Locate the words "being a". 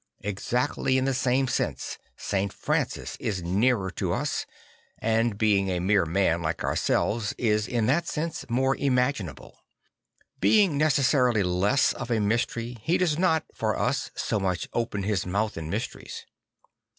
5.37-5.79